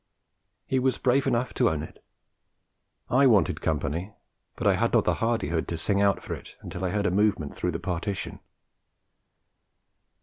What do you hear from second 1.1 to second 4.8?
enough to own it. I wanted company, but I